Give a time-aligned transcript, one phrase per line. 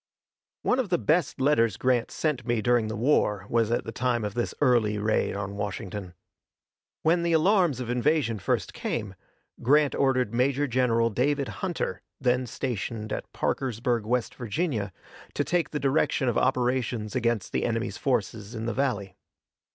[0.63, 4.23] One of the best letters Grant sent me during the war was at the time
[4.25, 6.15] of this Early raid on Washington.
[7.03, 9.13] When the alarms of invasion first came,
[9.61, 14.19] Grant ordered Major General David Hunter, then stationed at Parkersburg, W.
[14.71, 14.91] Va.,
[15.35, 19.15] to take the direction of operations against the enemy's forces in the valley.